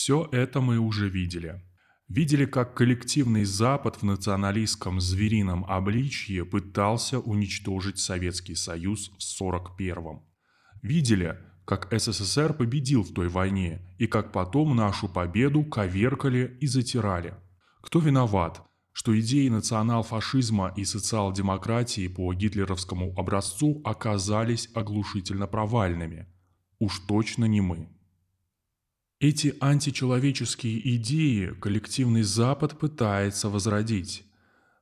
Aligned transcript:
Все 0.00 0.28
это 0.30 0.60
мы 0.60 0.78
уже 0.78 1.08
видели. 1.08 1.60
Видели, 2.06 2.44
как 2.46 2.76
коллективный 2.76 3.44
Запад 3.44 3.96
в 3.96 4.04
националистском 4.04 5.00
зверином 5.00 5.64
обличье 5.64 6.44
пытался 6.44 7.18
уничтожить 7.18 7.98
Советский 7.98 8.54
Союз 8.54 9.10
в 9.18 9.42
41-м. 9.42 10.22
Видели, 10.82 11.36
как 11.64 11.88
СССР 11.90 12.54
победил 12.54 13.02
в 13.02 13.12
той 13.12 13.28
войне 13.28 13.82
и 13.98 14.06
как 14.06 14.30
потом 14.30 14.76
нашу 14.76 15.08
победу 15.08 15.64
коверкали 15.64 16.56
и 16.60 16.68
затирали. 16.68 17.34
Кто 17.82 17.98
виноват, 17.98 18.62
что 18.92 19.18
идеи 19.18 19.48
национал-фашизма 19.48 20.74
и 20.76 20.84
социал-демократии 20.84 22.06
по 22.06 22.32
гитлеровскому 22.32 23.14
образцу 23.18 23.82
оказались 23.84 24.70
оглушительно 24.74 25.48
провальными? 25.48 26.28
Уж 26.78 27.00
точно 27.00 27.46
не 27.46 27.60
мы. 27.60 27.97
Эти 29.20 29.56
античеловеческие 29.58 30.94
идеи 30.94 31.48
коллективный 31.60 32.22
Запад 32.22 32.78
пытается 32.78 33.48
возродить. 33.48 34.24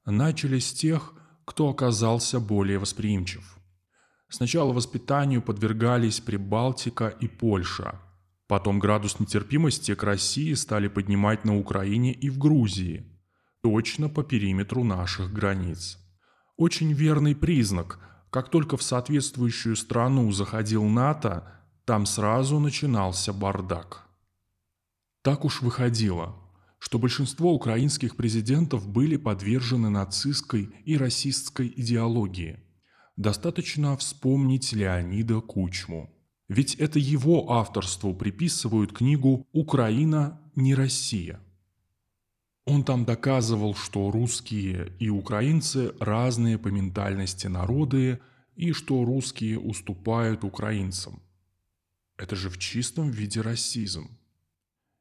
Начали 0.04 0.58
с 0.58 0.74
тех, 0.74 1.14
кто 1.46 1.70
оказался 1.70 2.38
более 2.38 2.78
восприимчив. 2.78 3.56
Сначала 4.28 4.74
воспитанию 4.74 5.40
подвергались 5.40 6.20
Прибалтика 6.20 7.08
и 7.08 7.28
Польша. 7.28 7.98
Потом 8.46 8.78
градус 8.78 9.18
нетерпимости 9.18 9.94
к 9.94 10.02
России 10.02 10.52
стали 10.52 10.88
поднимать 10.88 11.46
на 11.46 11.56
Украине 11.56 12.12
и 12.12 12.28
в 12.28 12.36
Грузии, 12.36 13.06
точно 13.62 14.10
по 14.10 14.22
периметру 14.22 14.84
наших 14.84 15.32
границ. 15.32 15.98
Очень 16.58 16.92
верный 16.92 17.34
признак, 17.34 17.98
как 18.28 18.50
только 18.50 18.76
в 18.76 18.82
соответствующую 18.82 19.76
страну 19.76 20.30
заходил 20.30 20.84
НАТО, 20.84 21.50
там 21.86 22.04
сразу 22.04 22.58
начинался 22.58 23.32
бардак. 23.32 24.05
Так 25.26 25.44
уж 25.44 25.60
выходило, 25.60 26.36
что 26.78 27.00
большинство 27.00 27.52
украинских 27.52 28.14
президентов 28.14 28.86
были 28.86 29.16
подвержены 29.16 29.90
нацистской 29.90 30.70
и 30.84 30.96
расистской 30.96 31.66
идеологии. 31.76 32.60
Достаточно 33.16 33.96
вспомнить 33.96 34.72
Леонида 34.72 35.40
Кучму. 35.40 36.14
Ведь 36.46 36.76
это 36.76 37.00
его 37.00 37.50
авторству 37.50 38.14
приписывают 38.14 38.92
книгу 38.92 39.48
«Украина 39.50 40.40
не 40.54 40.76
Россия». 40.76 41.40
Он 42.64 42.84
там 42.84 43.04
доказывал, 43.04 43.74
что 43.74 44.12
русские 44.12 44.92
и 45.00 45.08
украинцы 45.08 45.92
разные 45.98 46.56
по 46.56 46.68
ментальности 46.68 47.48
народы 47.48 48.20
и 48.54 48.70
что 48.70 49.04
русские 49.04 49.58
уступают 49.58 50.44
украинцам. 50.44 51.20
Это 52.16 52.36
же 52.36 52.48
в 52.48 52.58
чистом 52.58 53.10
виде 53.10 53.40
расизм. 53.40 54.08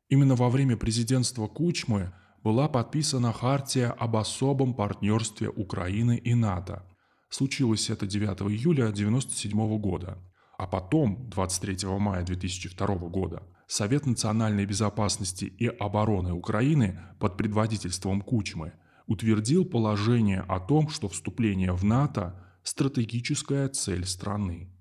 Именно 0.09 0.35
во 0.35 0.49
время 0.49 0.77
президентства 0.77 1.47
Кучмы 1.47 2.13
была 2.43 2.67
подписана 2.67 3.33
Хартия 3.33 3.91
об 3.91 4.15
особом 4.15 4.73
партнерстве 4.73 5.49
Украины 5.49 6.17
и 6.17 6.35
НАТО. 6.35 6.83
Случилось 7.29 7.89
это 7.89 8.05
9 8.05 8.41
июля 8.51 8.89
1997 8.89 9.79
года. 9.79 10.17
А 10.57 10.67
потом, 10.67 11.29
23 11.29 11.87
мая 11.99 12.23
2002 12.23 12.87
года, 13.09 13.43
Совет 13.67 14.05
национальной 14.05 14.65
безопасности 14.65 15.45
и 15.45 15.65
обороны 15.65 16.33
Украины 16.33 16.99
под 17.19 17.35
предводительством 17.35 18.21
Кучмы 18.21 18.73
утвердил 19.07 19.65
положение 19.65 20.41
о 20.41 20.59
том, 20.59 20.89
что 20.89 21.09
вступление 21.09 21.71
в 21.71 21.83
НАТО– 21.83 22.41
стратегическая 22.63 23.67
цель 23.69 24.05
страны. 24.05 24.74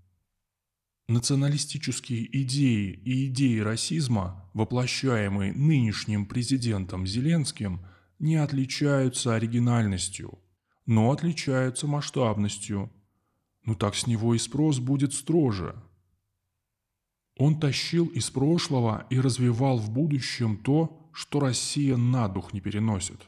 Националистические 1.06 2.24
идеи 2.42 2.98
и 3.04 3.26
идеи 3.26 3.58
расизма, 3.58 4.48
воплощаемые 4.54 5.52
нынешним 5.52 6.24
президентом 6.24 7.06
Зеленским, 7.06 7.84
не 8.18 8.36
отличаются 8.36 9.34
оригинальностью, 9.34 10.38
но 10.86 11.10
отличаются 11.10 11.86
масштабностью. 11.86 12.90
Ну 13.64 13.74
так 13.74 13.94
с 13.94 14.06
него 14.06 14.34
и 14.34 14.38
спрос 14.38 14.78
будет 14.78 15.12
строже. 15.12 15.76
Он 17.36 17.60
тащил 17.60 18.06
из 18.06 18.30
прошлого 18.30 19.06
и 19.10 19.20
развивал 19.20 19.76
в 19.76 19.90
будущем 19.90 20.56
то, 20.56 21.10
что 21.12 21.40
Россия 21.40 21.96
на 21.98 22.28
дух 22.28 22.54
не 22.54 22.60
переносит. 22.60 23.20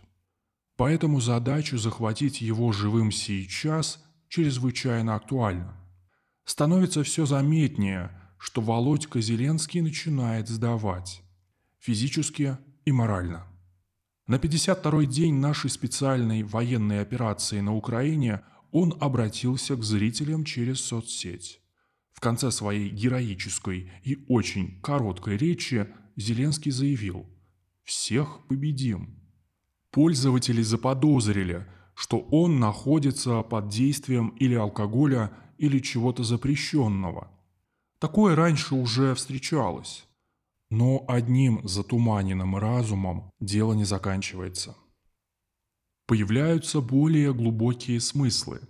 Поэтому 0.77 1.21
задача 1.21 1.77
захватить 1.77 2.41
его 2.41 2.73
живым 2.73 3.11
сейчас 3.13 4.03
чрезвычайно 4.29 5.15
актуальна. 5.15 5.77
Становится 6.47 7.03
все 7.03 7.27
заметнее, 7.27 8.13
что 8.39 8.61
Володька 8.61 9.21
Зеленский 9.21 9.81
начинает 9.81 10.49
сдавать. 10.49 11.23
Физически 11.81 12.57
и 12.85 12.93
морально. 12.93 13.47
На 14.29 14.37
52-й 14.37 15.07
день 15.07 15.35
нашей 15.35 15.71
специальной 15.71 16.45
военной 16.45 17.01
операции 17.01 17.61
на 17.61 17.75
Украине 17.75 18.43
он 18.71 18.97
обратился 19.01 19.75
к 19.75 19.83
зрителям 19.83 20.45
через 20.45 20.81
соцсеть. 20.81 21.61
В 22.13 22.21
конце 22.21 22.53
своей 22.53 22.91
героической 22.91 23.91
и 24.05 24.25
очень 24.29 24.81
короткой 24.83 25.37
речи 25.39 25.89
Зеленский 26.15 26.71
заявил 26.71 27.27
«Всех 27.83 28.47
победим». 28.47 29.19
Пользователи 29.91 30.63
заподозрили, 30.63 31.67
что 31.95 32.21
он 32.31 32.61
находится 32.61 33.43
под 33.43 33.69
действием 33.69 34.29
или 34.39 34.55
алкоголя, 34.55 35.33
или 35.59 35.79
чего-то 35.79 36.23
запрещенного. 36.23 37.31
Такое 37.99 38.37
раньше 38.37 38.75
уже 38.75 39.15
встречалось. 39.15 40.07
Но 40.69 41.05
одним 41.09 41.67
затуманенным 41.67 42.57
разумом 42.57 43.31
дело 43.41 43.73
не 43.73 43.85
заканчивается. 43.85 44.77
Появляются 46.07 46.81
более 46.81 47.33
глубокие 47.33 48.01
смыслы. 48.01 48.61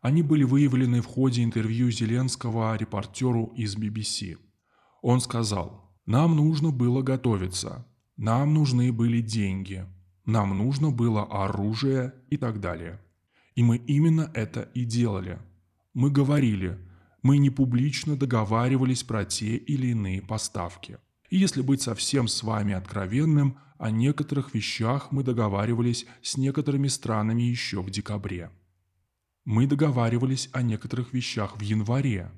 Они 0.00 0.22
были 0.22 0.44
выявлены 0.44 1.00
в 1.00 1.06
ходе 1.06 1.44
интервью 1.44 1.90
Зеленского 1.90 2.76
репортеру 2.76 3.52
из 3.56 3.76
BBC. 3.76 4.36
Он 5.02 5.20
сказал, 5.20 5.94
«Нам 6.06 6.36
нужно 6.36 6.70
было 6.70 7.02
готовиться, 7.02 7.86
нам 8.16 8.54
нужны 8.54 8.92
были 8.92 9.20
деньги, 9.20 9.86
нам 10.26 10.56
нужно 10.56 10.90
было 10.90 11.24
оружие 11.24 12.14
и 12.28 12.36
так 12.36 12.60
далее. 12.60 13.00
И 13.54 13.62
мы 13.62 13.76
именно 13.76 14.30
это 14.34 14.62
и 14.74 14.84
делали– 14.84 15.38
мы 15.94 16.10
говорили, 16.10 16.76
мы 17.22 17.38
не 17.38 17.50
публично 17.50 18.16
договаривались 18.16 19.04
про 19.04 19.24
те 19.24 19.56
или 19.56 19.88
иные 19.88 20.20
поставки. 20.20 20.98
И 21.30 21.38
если 21.38 21.62
быть 21.62 21.82
совсем 21.82 22.28
с 22.28 22.42
вами 22.42 22.74
откровенным, 22.74 23.58
о 23.78 23.90
некоторых 23.90 24.54
вещах 24.54 25.12
мы 25.12 25.22
договаривались 25.22 26.06
с 26.22 26.36
некоторыми 26.36 26.88
странами 26.88 27.42
еще 27.42 27.80
в 27.80 27.90
декабре. 27.90 28.50
Мы 29.44 29.66
договаривались 29.66 30.48
о 30.52 30.62
некоторых 30.62 31.12
вещах 31.12 31.56
в 31.56 31.60
январе. 31.60 32.30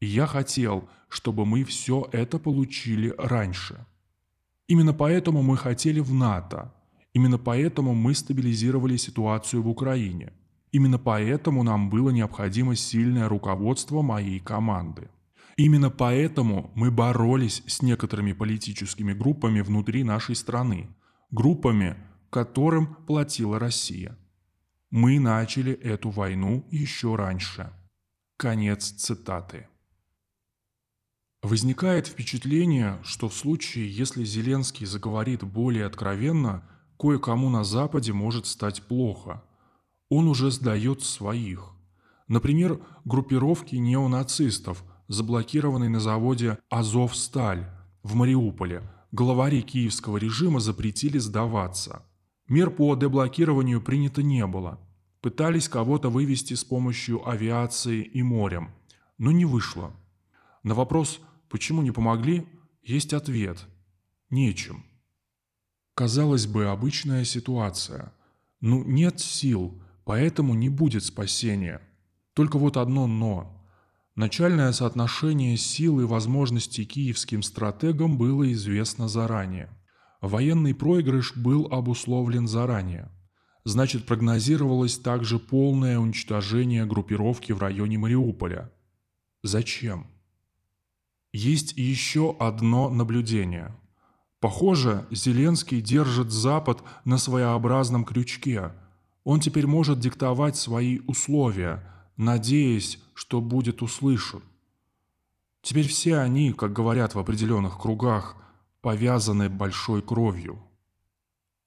И 0.00 0.06
я 0.06 0.26
хотел, 0.26 0.88
чтобы 1.08 1.46
мы 1.46 1.64
все 1.64 2.08
это 2.12 2.38
получили 2.38 3.14
раньше. 3.18 3.86
Именно 4.68 4.94
поэтому 4.94 5.42
мы 5.42 5.56
хотели 5.56 6.00
в 6.00 6.12
НАТО. 6.12 6.72
Именно 7.12 7.38
поэтому 7.38 7.94
мы 7.94 8.14
стабилизировали 8.14 8.96
ситуацию 8.96 9.62
в 9.62 9.68
Украине– 9.68 10.32
Именно 10.72 10.98
поэтому 10.98 11.62
нам 11.62 11.90
было 11.90 12.10
необходимо 12.10 12.76
сильное 12.76 13.28
руководство 13.28 14.02
моей 14.02 14.38
команды. 14.38 15.10
Именно 15.56 15.90
поэтому 15.90 16.70
мы 16.74 16.90
боролись 16.90 17.62
с 17.66 17.82
некоторыми 17.82 18.32
политическими 18.32 19.12
группами 19.12 19.60
внутри 19.60 20.04
нашей 20.04 20.36
страны, 20.36 20.88
группами, 21.30 21.96
которым 22.30 22.94
платила 23.06 23.58
Россия. 23.58 24.16
Мы 24.90 25.18
начали 25.18 25.72
эту 25.72 26.10
войну 26.10 26.66
еще 26.70 27.16
раньше. 27.16 27.72
Конец 28.36 28.90
цитаты. 28.90 29.66
Возникает 31.42 32.06
впечатление, 32.06 32.98
что 33.02 33.28
в 33.28 33.34
случае, 33.34 33.90
если 33.90 34.24
Зеленский 34.24 34.86
заговорит 34.86 35.42
более 35.42 35.86
откровенно, 35.86 36.62
кое-кому 36.98 37.48
на 37.48 37.64
Западе 37.64 38.12
может 38.12 38.46
стать 38.46 38.82
плохо– 38.82 39.42
он 40.10 40.28
уже 40.28 40.50
сдает 40.50 41.02
своих. 41.02 41.70
Например, 42.28 42.80
группировки 43.04 43.76
неонацистов, 43.76 44.84
заблокированной 45.08 45.88
на 45.88 46.00
заводе 46.00 46.58
«Азовсталь» 46.68 47.70
в 48.02 48.14
Мариуполе, 48.14 48.82
главари 49.12 49.62
киевского 49.62 50.18
режима 50.18 50.60
запретили 50.60 51.18
сдаваться. 51.18 52.04
Мер 52.48 52.70
по 52.70 52.94
деблокированию 52.96 53.80
принято 53.80 54.22
не 54.22 54.46
было. 54.46 54.78
Пытались 55.20 55.68
кого-то 55.68 56.10
вывести 56.10 56.54
с 56.54 56.64
помощью 56.64 57.28
авиации 57.28 58.02
и 58.02 58.22
морем, 58.22 58.70
но 59.18 59.30
не 59.30 59.44
вышло. 59.44 59.92
На 60.62 60.74
вопрос 60.74 61.20
«почему 61.48 61.82
не 61.82 61.92
помогли?» 61.92 62.46
есть 62.82 63.12
ответ– 63.12 63.66
нечем. 64.30 64.84
Казалось 65.94 66.46
бы, 66.46 66.66
обычная 66.66 67.24
ситуация. 67.24 68.12
Ну, 68.60 68.82
нет 68.82 69.20
сил– 69.20 69.80
Поэтому 70.10 70.54
не 70.54 70.68
будет 70.68 71.04
спасения. 71.04 71.80
Только 72.34 72.58
вот 72.58 72.76
одно 72.76 73.06
«но». 73.06 73.64
Начальное 74.16 74.72
соотношение 74.72 75.56
сил 75.56 76.00
и 76.00 76.04
возможностей 76.04 76.84
киевским 76.84 77.44
стратегам 77.44 78.18
было 78.18 78.52
известно 78.52 79.06
заранее. 79.06 79.68
Военный 80.20 80.74
проигрыш 80.74 81.36
был 81.36 81.68
обусловлен 81.70 82.48
заранее. 82.48 83.08
Значит, 83.62 84.04
прогнозировалось 84.04 84.98
также 84.98 85.38
полное 85.38 86.00
уничтожение 86.00 86.86
группировки 86.86 87.52
в 87.52 87.60
районе 87.60 87.96
Мариуполя. 87.96 88.72
Зачем? 89.44 90.08
Есть 91.32 91.74
еще 91.76 92.34
одно 92.40 92.90
наблюдение. 92.90 93.76
Похоже, 94.40 95.06
Зеленский 95.12 95.80
держит 95.80 96.32
Запад 96.32 96.82
на 97.04 97.16
своеобразном 97.16 98.04
крючке. 98.04 98.72
Он 99.24 99.40
теперь 99.40 99.66
может 99.66 100.00
диктовать 100.00 100.56
свои 100.56 101.00
условия, 101.06 101.84
надеясь, 102.16 102.98
что 103.14 103.40
будет 103.40 103.82
услышан. 103.82 104.42
Теперь 105.62 105.86
все 105.86 106.18
они, 106.18 106.52
как 106.52 106.72
говорят 106.72 107.14
в 107.14 107.18
определенных 107.18 107.78
кругах, 107.78 108.36
повязаны 108.80 109.48
большой 109.48 110.02
кровью. 110.02 110.58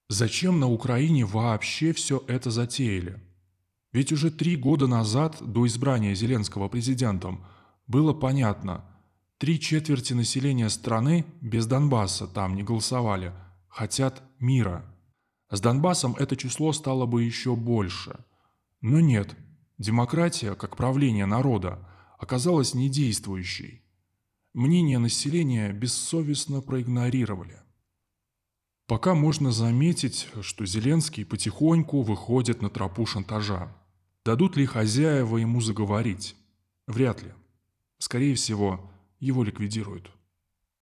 Зачем 0.10 0.60
на 0.60 0.70
Украине 0.70 1.26
вообще 1.26 1.94
все 1.94 2.24
это 2.28 2.52
затеяли? 2.52 3.20
Ведь 3.92 4.12
уже 4.12 4.32
три 4.32 4.56
года 4.56 4.88
назад, 4.88 5.38
до 5.40 5.68
избрания 5.68 6.16
Зеленского 6.16 6.68
президентом, 6.68 7.46
было 7.86 8.14
понятно, 8.14 8.84
три 9.38 9.60
четверти 9.60 10.14
населения 10.14 10.70
страны 10.70 11.26
без 11.42 11.68
Донбасса 11.68 12.28
там 12.28 12.56
не 12.56 12.64
голосовали, 12.64 13.34
хотят 13.68 14.24
мира. 14.40 14.84
С 15.50 15.62
Донбассом 15.62 16.16
это 16.16 16.36
число 16.36 16.74
стало 16.74 17.06
бы 17.06 17.24
еще 17.24 17.56
больше. 17.56 18.24
Но 18.82 19.00
нет, 19.00 19.36
демократия, 19.78 20.56
как 20.56 20.78
правление 20.78 21.26
народа, 21.26 21.88
оказалась 22.18 22.74
недействующей 22.74 23.84
мнение 24.54 25.00
населения 25.00 25.72
бессовестно 25.72 26.62
проигнорировали. 26.62 27.60
Пока 28.86 29.16
можно 29.16 29.52
заметить, 29.52 30.28
что 30.42 30.66
Зеленский 30.66 31.26
потихоньку 31.26 32.02
выходит 32.02 32.62
на 32.62 32.70
тропу 32.70 33.06
шантажа. 33.06 33.76
Дадут 34.24 34.56
ли 34.56 34.66
хозяева 34.66 35.38
ему 35.38 35.62
заговорить? 35.62 36.36
Вряд 36.86 37.24
ли. 37.24 37.34
Скорее 37.98 38.36
всего, 38.36 38.92
его 39.20 39.44
ликвидируют. 39.44 40.12